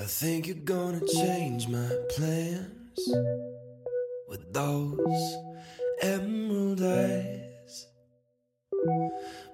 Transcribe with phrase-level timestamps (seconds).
[0.00, 3.08] I think you're gonna change my plans
[4.28, 5.36] with those
[6.02, 7.86] emerald eyes.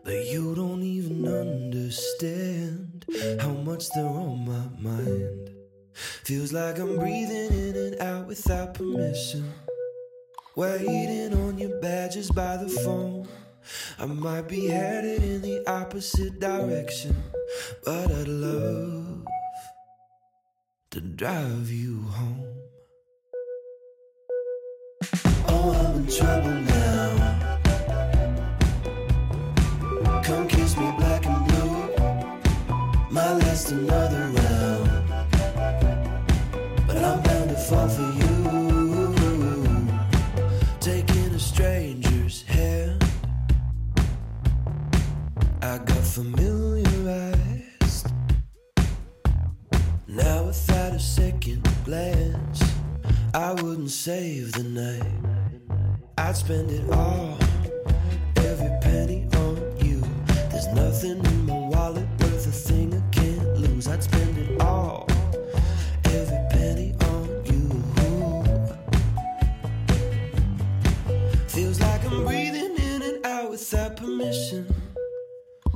[0.05, 3.07] But you don't even understand
[3.41, 5.51] how much they're on my mind.
[6.25, 9.51] Feels like I'm breathing in and out without permission.
[10.57, 13.27] Waiting on your badges by the phone.
[13.99, 17.17] I might be headed in the opposite direction,
[17.83, 18.94] but I'd love
[20.95, 22.47] to drive you home.
[25.49, 27.11] Oh, I'm in trouble now.
[30.23, 31.75] Come kiss me black and blue.
[33.11, 34.89] My last another round.
[36.87, 38.35] But I'm bound to fall for you.
[40.79, 43.05] Taking a stranger's hand.
[45.61, 47.54] I got familiarized.
[50.15, 52.63] Now, without a second glance,
[53.35, 55.13] I wouldn't save the night.
[56.17, 57.37] I'd spend it all,
[58.37, 60.01] every penny on you.
[60.51, 63.89] There's nothing in my wallet worth a thing I can't lose.
[63.89, 65.09] I'd spend it all,
[66.05, 67.69] every penny on you.
[71.49, 74.73] Feels like I'm breathing in and out without permission.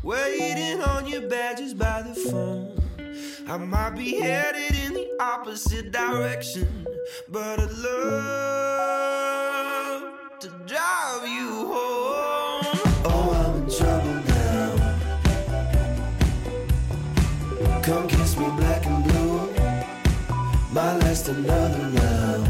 [0.05, 2.78] Waiting on your badges by the phone.
[3.51, 6.87] I might be headed in the opposite direction,
[7.31, 8.83] but I'd love
[10.41, 12.67] to drive you home.
[13.07, 14.71] Oh, I'm in trouble now.
[17.81, 19.49] Come kiss me black and blue.
[20.71, 22.47] My last another round,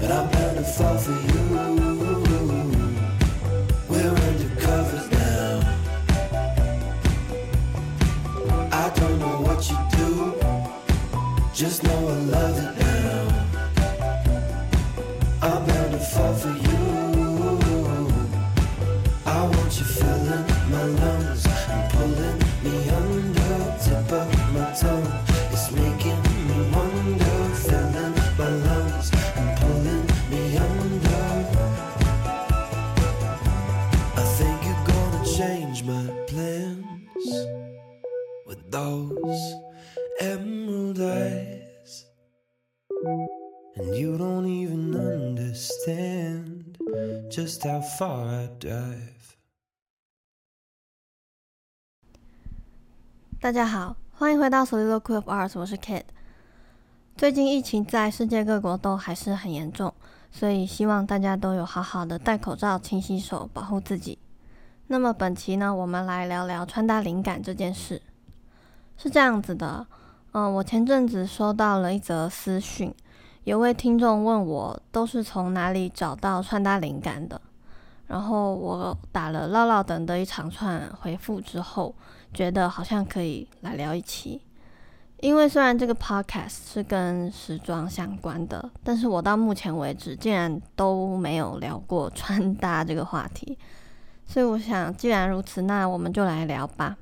[0.00, 1.85] but I'm bound to fall for you.
[11.56, 12.65] Just know I love it
[47.66, 49.34] how far dive.
[53.40, 56.04] 大家好，欢迎回到 Soliloquy of Arts，我是 Kate。
[57.16, 59.92] 最近疫情在世界各国都还是很严重，
[60.30, 64.18] 所以希望大家都有好好的戴口罩、勤洗手，保护自己。
[64.86, 68.00] 那么本期呢，我们来聊聊穿搭灵感这件事。
[68.96, 69.86] 是这样子的，
[70.32, 72.94] 嗯，我前阵子收到了一则私讯，
[73.44, 77.40] 有位听众问我都是从哪里找到穿搭灵感的，
[78.06, 81.94] 然后我打了唠唠等的一长串回复之后，
[82.32, 84.40] 觉得好像可以来聊一期。
[85.20, 93.56] 因为虽然这个 podcast 是跟时装相关的，但是我到目前为止竟然都没有聊过穿搭这个话题，
[94.26, 96.98] 所以我想，既然如此，那我们就来聊吧。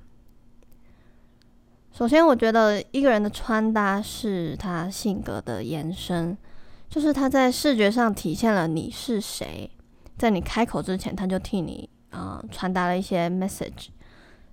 [1.92, 6.38] 首先，我觉得一个人的穿搭是他性格的延伸，
[6.88, 9.68] 就是他在视觉上体现了你是谁，
[10.16, 13.88] 在你开口之前，他就替你啊、传达了一些 message。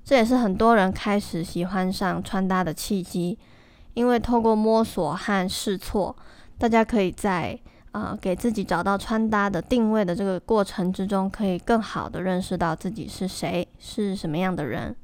[0.03, 3.37] 这也是很多人开始喜欢上穿搭的契机，
[3.93, 6.15] 因为透过摸索和试错，
[6.57, 7.59] 大家可以在
[7.91, 14.95] 啊、给自己找到穿搭的定位的这个过程之中，可以更好的认识到自己是谁，是什么样的人。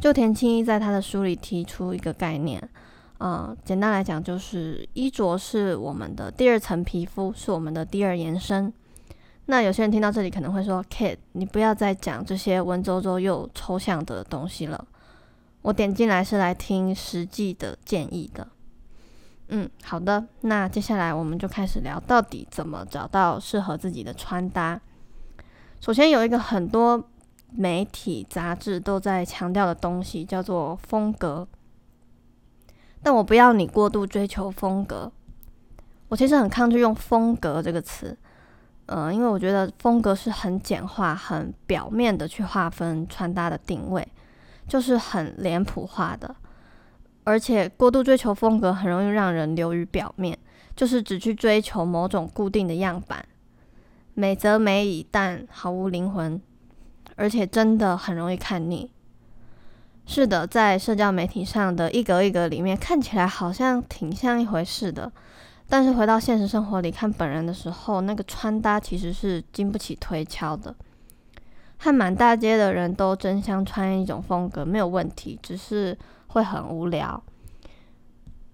[0.00, 2.68] 就田青一在他的书里提出一个概念，
[3.18, 8.72] 呃，简单来讲就是衣着是我们的第二层皮肤，是我们的第二延伸。
[9.50, 14.86] 那有些人听到这里可能会说：“Kid，你不要再讲这些文绉绉又抽象的东西了。”
[15.62, 18.46] 我点进来是来听实际的建议的。
[19.48, 24.78] 嗯，好的，那接下来我们就开始聊到底怎么找到适合自己的穿搭。
[25.80, 27.02] 首先有一个很多
[27.50, 31.48] 媒体杂志都在强调的东西，叫做风格。
[33.02, 35.10] 但我不要你过度追求风格。
[36.08, 38.16] 我其实很抗拒用“风格”这个词，
[38.88, 44.06] 嗯、因为我觉得风格是很简化、很表面的去划分穿搭的定位，
[44.66, 46.34] 就是很脸谱化的。
[47.24, 50.38] 而且过度追求风格，很容易让人流于表面，
[50.74, 53.24] 就是只去追求某种固定的样板，
[54.14, 56.40] 美则美矣，但毫无灵魂。
[57.16, 58.90] 而且真的很容易看腻。
[60.06, 65.12] 是的，在社交媒体上的一格一格里面，看起来好像挺像一回事的，
[65.68, 70.74] 但是回到现实生活里看本人的时候，那个穿搭其实是经不起推敲的。
[71.76, 75.96] 和满大街的人都争相穿一种风格没有问题，只是
[76.28, 77.22] 会很无聊。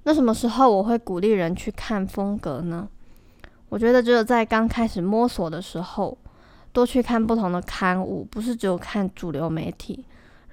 [0.02, 2.88] 那什么时候我会鼓励人去看风格呢？
[3.70, 6.18] 我觉得只有在刚开始摸索的时候，
[6.72, 10.04] 多去看不同的刊物，不是只有看主流媒体。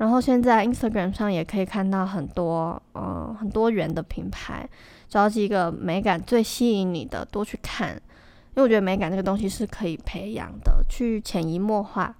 [0.01, 4.67] 然后现在 Instagram 上也可以看到很多，嗯，很多元的品牌，
[5.07, 12.15] 找几个美感最吸引你的，多去看，因为我觉得美感这个东西是可以培养的，去潜移默化。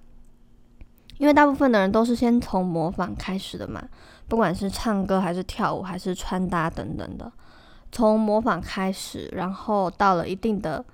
[1.18, 3.84] 因为大部分的人都是先从模仿开始的嘛，
[4.28, 7.32] 不管是唱歌还是跳舞还是穿搭等等的，
[7.92, 10.86] 从模仿开始，然后到了一定的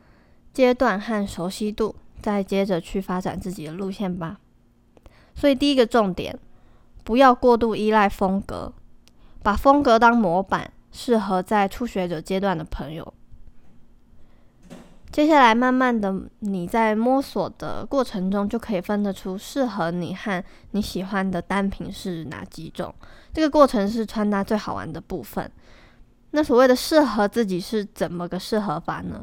[0.54, 4.40] 阶段和熟悉度，再接着去发展自己的路线吧。
[5.36, 6.40] 所以第一个重点。
[7.08, 8.74] 不要过度依赖风格，
[9.42, 13.14] 把风格当模板，适合在初学者阶段的朋友。
[15.10, 22.94] 接下来，慢慢的，你在摸索的过程中，就可以分得出适合你和你喜欢的单品是哪几种。
[23.34, 25.50] 这个过程是穿搭最好玩的部分。
[26.32, 29.22] 那所谓的适合自己是怎么个适合法呢？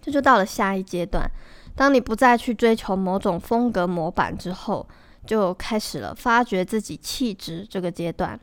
[0.00, 1.30] 这就到了下一阶段，
[1.74, 4.88] 当你不再去追求某种风格模板之后。
[5.26, 8.38] 就开始了发掘自己气质这个阶段。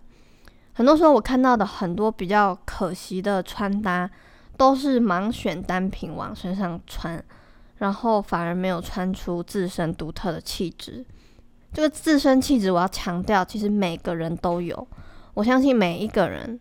[0.74, 4.10] 很多时候，我看到的很多比较可惜的穿搭，
[4.58, 7.24] 都是盲选单品往身上穿，
[7.78, 11.06] 然后反而没有穿出自身独特的气质。
[11.74, 14.88] 这个自身气质，我要强调，其实每个人都有。
[15.34, 16.60] 我相信每一个人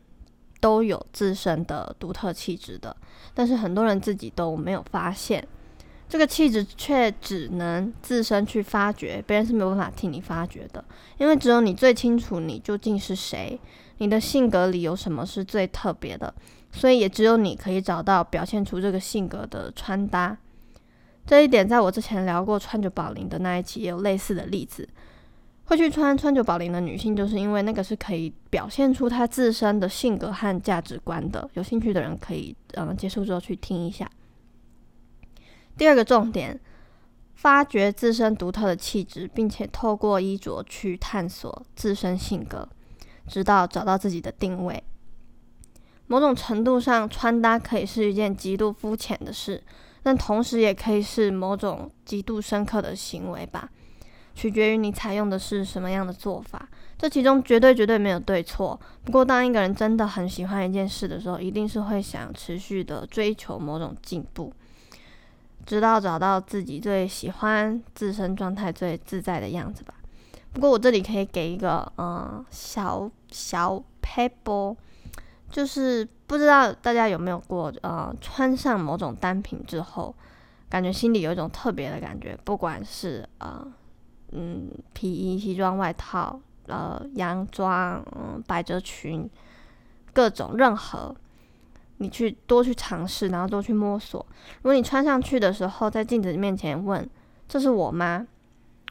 [0.61, 2.97] 都有自身的独特气质的，
[3.33, 5.47] 但是很多人自己都没有发现。
[6.15, 10.85] 这个气质却只能自身去发掘，别人是没有办法替你发掘的，
[11.19, 13.59] 因为只有你最清楚你究竟是谁，
[13.99, 16.33] 你的性格里有什么是最特别的，
[16.71, 20.39] 所以也只有你可以找到表现出这个性格的穿搭。
[21.27, 24.89] 这一点在我之前聊过川久保玲的那一期也有类似的例子。
[25.65, 31.51] 会去穿川久保玲的女性，就是因为那个是可以表现出她自身的性格和价值观的。
[31.55, 34.09] 有兴趣的人可以嗯结束之后去听一下。
[35.77, 36.61] 第二个重点，
[37.35, 42.69] 发掘自身独特的气质，并且透过衣着去探索自身性格，
[43.27, 44.83] 直到找到自己的定位。
[46.07, 49.63] 某种程度上，穿搭可以是一件极度肤浅的事，
[50.03, 53.71] 但同时也可以是某种极度深刻的行为吧。
[54.35, 56.69] 取决于你采用的是什么样的做法，
[56.99, 58.79] 这其中绝对绝对没有对错。
[59.05, 64.53] 不过，当一个人真的很喜欢一件事的时候，一定是会想持续的追求某种进步。
[65.67, 69.95] 直到找到自己最喜欢、自身状态最自在的样子吧。
[70.53, 74.77] 不过我这里可以给一个嗯小小 pebble，
[75.51, 80.15] 就是不知道大家有没有过呃穿上某种单品之后，
[80.69, 83.67] 感觉心里有一种特别的感觉，不管是呃
[84.33, 89.29] 嗯皮衣、西装外套、呃洋装、嗯百褶裙，
[90.13, 91.17] 各种任何。
[92.05, 94.25] 你去多去尝试，然后多去摸索。
[94.57, 97.09] 如果你穿上去的时候，在镜子面前问
[97.49, 98.27] ：“这是我吗？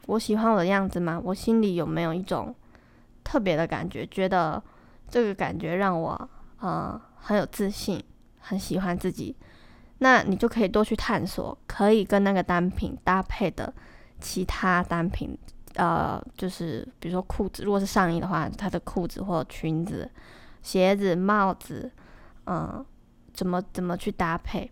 [0.06, 2.52] 我喜欢我的样子吗？”我心里有没有一种
[3.22, 4.04] 特别的感觉？
[4.08, 4.60] 觉得
[5.08, 6.28] 这个感觉让我
[6.58, 8.02] 呃很有自信，
[8.40, 9.36] 很喜欢自己。
[9.98, 13.72] 那你就可以多去探索，可以跟那个单品搭配的
[14.18, 15.38] 其他单品，
[15.76, 20.10] 呃，就是比如说裤子，如果是上衣的话，它的裤子或裙子、
[20.62, 21.92] 鞋子、帽子，
[22.46, 22.84] 嗯。
[23.34, 24.70] 怎么怎么去搭配？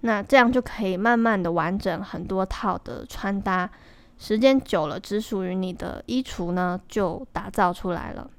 [0.00, 3.68] 那这样就可以慢慢的完整很多套的穿搭，
[4.18, 8.30] 时间久了，只属于你的衣橱呢，就打造出来了。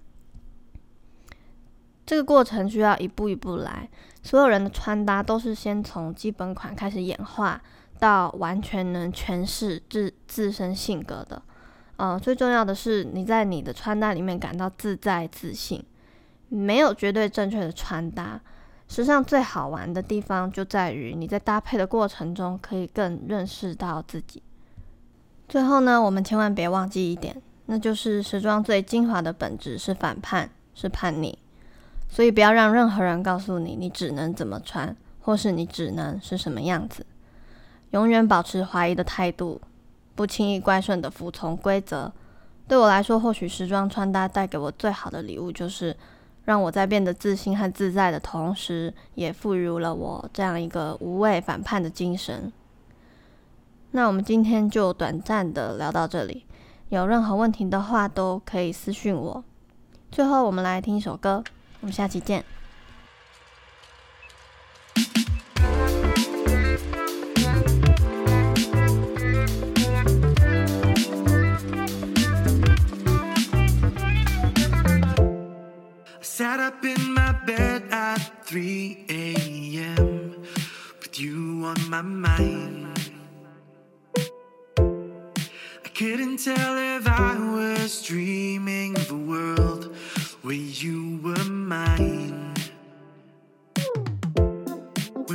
[2.06, 3.90] 这个过程需要一步一步来，
[4.24, 7.62] 所有人的穿搭都是先从基本款开始演化，
[8.00, 11.42] 到完全能诠释自自身性格的。
[11.98, 15.84] 嗯，最重要的是你在你的穿搭里面感到自在自信，
[16.48, 18.40] 没有绝对正确的穿搭。
[18.90, 24.42] 时尚最好玩的地方就在于你在搭配的过程中可以更认识到自己。
[25.50, 31.38] 最后呢，我们千万别忘记一点，那就是时装最精华的本质是反叛，是叛逆。
[32.10, 37.06] 所以不要让任何人告诉你你只能怎么穿，或是你只能是什么样子。
[37.92, 39.62] 永远保持怀疑的态度，
[40.16, 42.12] 不轻易乖顺的服从规则。
[42.68, 45.94] 对我来说，或许时装穿搭带给我最好的礼物就是。
[46.48, 52.54] 让我在变得自信和自在的同时也赋予了我这样一个无畏反叛的精神。
[53.92, 56.46] 那我们今天就短暂的聊到这里
[56.88, 59.44] 有任何问题的话都可以私信我。
[60.10, 61.44] 最后我们来听一首歌
[61.82, 62.46] 我们下期见。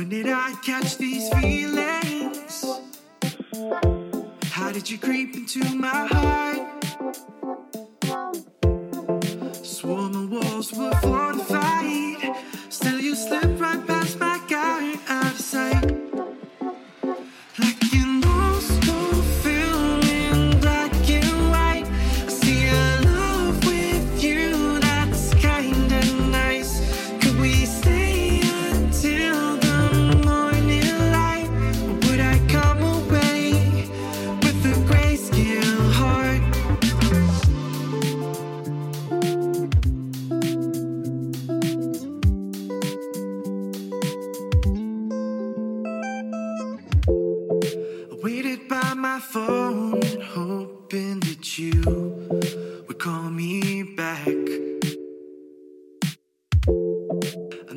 [0.03, 2.65] When did I catch these feelings?
[4.51, 6.83] How did you creep into my heart?
[9.65, 11.32] Swarm of walls were flying.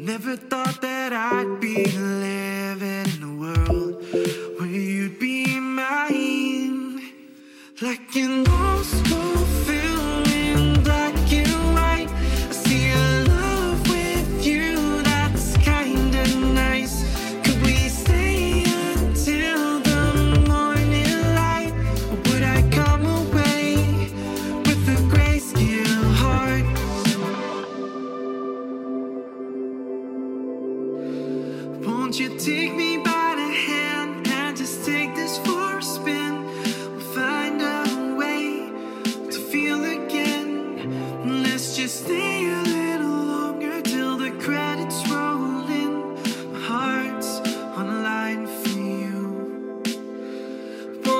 [0.06, 2.25] Never thought that I'd be late.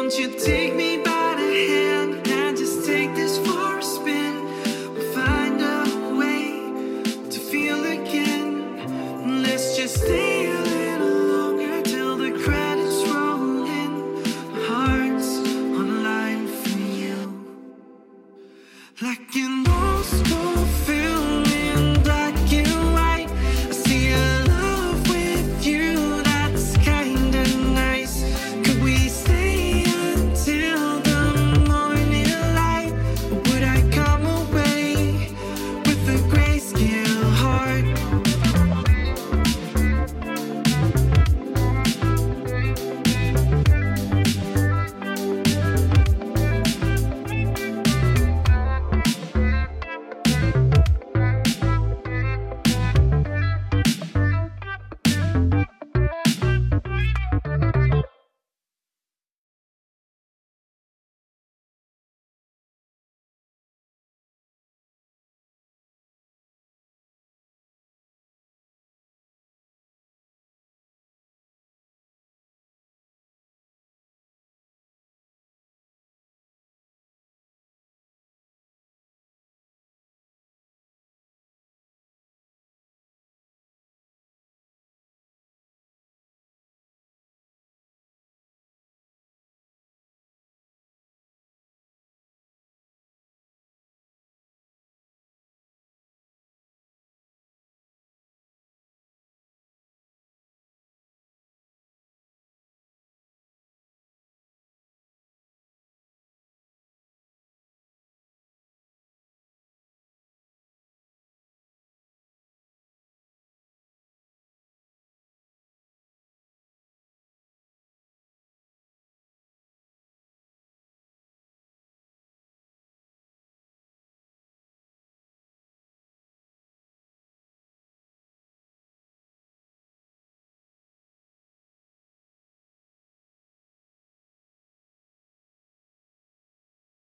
[0.07, 0.86] Won't you take me?